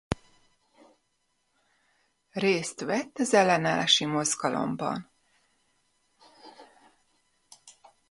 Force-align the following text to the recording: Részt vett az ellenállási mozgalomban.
Részt 2.31 2.79
vett 2.79 3.19
az 3.19 3.33
ellenállási 3.33 4.05
mozgalomban. 4.05 5.11